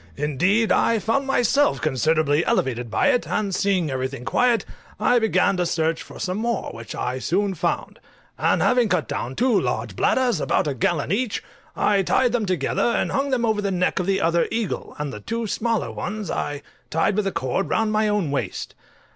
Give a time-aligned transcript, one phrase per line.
[0.17, 4.65] Indeed, I found myself considerably elevated by it, and seeing everything quiet,
[4.99, 7.99] I began to search for some more, which I soon found;
[8.35, 11.43] and having cut down two large bladders, about a gallon each,
[11.75, 15.13] I tied them together, and hung them over the neck of the other eagle, and
[15.13, 18.73] the two smaller ones I tied with a cord round my own waist.